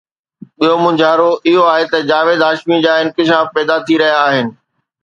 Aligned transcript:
ٻيو 0.57 0.75
مونجهارو 0.83 1.29
اهو 1.49 1.63
آهي 1.73 1.85
ته 1.91 1.97
جاويد 2.09 2.39
هاشمي 2.47 2.77
جا 2.85 2.93
انڪشاف 3.03 3.45
پيدا 3.55 3.75
ٿي 3.85 3.93
رهيا 4.01 4.19
آهن. 4.27 4.47